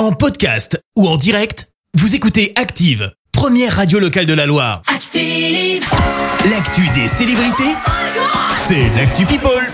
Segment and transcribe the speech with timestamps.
[0.00, 4.80] En podcast ou en direct, vous écoutez Active, première radio locale de la Loire.
[4.86, 5.84] Active.
[6.50, 7.74] L'actu des célébrités,
[8.56, 9.68] c'est l'actu People.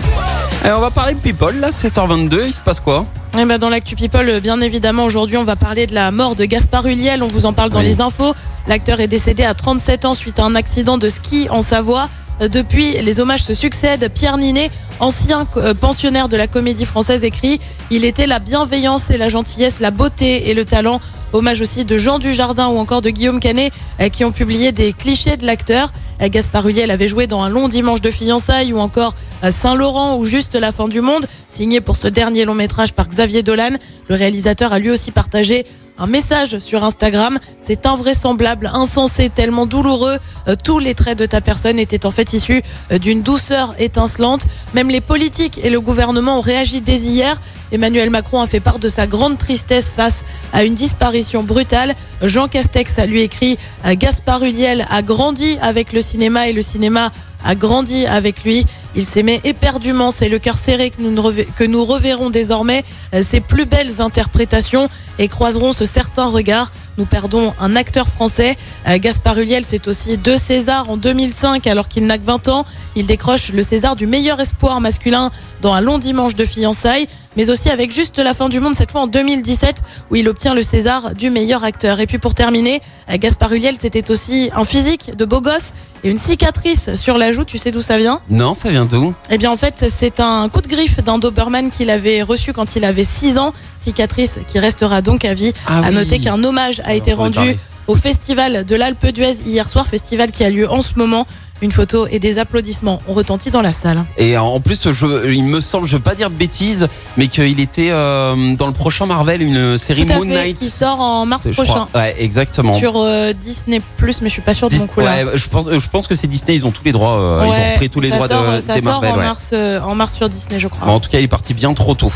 [0.65, 3.05] Et on va parler de People, là, 7h22, il se passe quoi?
[3.39, 6.35] Eh ben, dans l'actu People, euh, bien évidemment, aujourd'hui, on va parler de la mort
[6.35, 7.23] de Gaspard Huliel.
[7.23, 7.85] On vous en parle dans Oui.
[7.85, 8.35] les infos.
[8.67, 12.09] L'acteur est décédé à 37 ans suite à un accident de ski en Savoie.
[12.39, 14.09] Depuis, les hommages se succèdent.
[14.13, 17.59] Pierre Ninet, ancien euh, pensionnaire de la comédie française, écrit
[17.89, 21.01] Il était la bienveillance et la gentillesse, la beauté et le talent.
[21.33, 24.93] Hommage aussi de Jean Dujardin ou encore de Guillaume Canet euh, qui ont publié des
[24.93, 25.91] clichés de l'acteur.
[26.21, 29.15] Euh, Gaspard Huliel avait joué dans Un long dimanche de fiançailles ou encore
[29.51, 33.43] Saint-Laurent ou Juste la fin du monde, signé pour ce dernier long métrage par Xavier
[33.43, 33.77] Dolan.
[34.09, 35.65] Le réalisateur a lui aussi partagé
[35.97, 37.39] un message sur Instagram.
[37.63, 40.17] C'est invraisemblable, insensé, tellement douloureux.
[40.47, 44.45] Euh, tous les traits de ta personne étaient en fait issus euh, d'une douceur étincelante.
[44.73, 47.39] Même les politiques et le gouvernement ont réagi dès hier.
[47.71, 51.95] Emmanuel Macron a fait part de sa grande tristesse face à une disparition brutale.
[52.21, 56.61] Jean Castex a lui écrit euh, Gaspard Huliel a grandi avec le cinéma et le
[56.61, 57.11] cinéma
[57.43, 58.65] a grandi avec lui.
[58.95, 60.11] Il s'aimait éperdument.
[60.11, 65.73] C'est le cœur serré que nous, reverrons désormais euh, ses plus belles interprétations et croiserons
[65.73, 66.71] ce certain regard.
[66.97, 68.57] Nous perdons un acteur français.
[68.87, 72.65] Euh, Gaspard Huliel, c'est aussi deux Césars en 2005 alors qu'il n'a que 20 ans.
[72.95, 75.29] Il décroche le César du meilleur espoir masculin
[75.61, 78.91] dans un long dimanche de fiançailles, mais aussi avec juste la fin du monde cette
[78.91, 81.99] fois en 2017 où il obtient le César du meilleur acteur.
[81.99, 86.17] Et puis pour terminer, Gaspard Huliel, c'était aussi un physique de beau gosse et une
[86.17, 87.43] cicatrice sur la joue.
[87.43, 88.21] Tu sais d'où ça vient?
[88.29, 89.13] Non, ça vient d'où?
[89.31, 92.75] Eh bien, en fait, c'est un coup de griffe d'un Doberman qu'il avait reçu quand
[92.75, 93.51] il avait 6 ans.
[93.79, 95.53] Cicatrice qui restera donc à vie.
[95.65, 95.95] Ah à oui.
[95.95, 100.43] noter qu'un hommage a été rendu au festival de l'Alpe d'Huez hier soir, festival qui
[100.43, 101.25] a lieu en ce moment.
[101.61, 104.03] Une photo et des applaudissements ont retenti dans la salle.
[104.17, 107.59] Et en plus, je, il me semble, je veux pas dire de bêtises, mais qu'il
[107.59, 110.59] était euh, dans le prochain Marvel, une série Tout à Moon fait, Knight.
[110.59, 111.87] qui sort en mars prochain.
[111.87, 112.01] crois.
[112.01, 112.73] Ouais, exactement.
[112.73, 115.25] Sur euh, Disney+, mais je suis pas sûre de Dis- mon coup là.
[115.25, 117.49] ouais, je pense, je pense que c'est Disney, ils ont tous les droits, euh, ils
[117.49, 119.11] ont repris tous les ça droits sort, de, Ça des sort Marvel.
[119.11, 119.23] en, ouais.
[119.25, 120.85] mars, euh, en mars sur Disney, je crois.
[120.85, 122.11] Bon, en tout cas, il est parti bien trop tôt.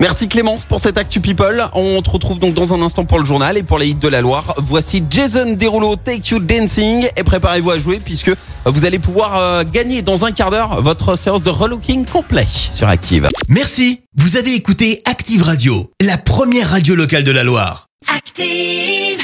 [0.00, 1.68] Merci Clémence pour cette Actu People.
[1.72, 4.08] On te retrouve donc dans un instant pour le journal et pour les hits de
[4.08, 4.54] la Loire.
[4.58, 8.32] Voici Jason Derulo, Take You Dancing et préparez-vous à jouer puisque
[8.64, 12.88] vous allez pouvoir euh, gagner dans un quart d'heure votre séance de relooking complet sur
[12.88, 13.28] Active.
[13.48, 17.86] Merci, vous avez écouté Active Radio, la première radio locale de la Loire.
[18.14, 19.23] Active.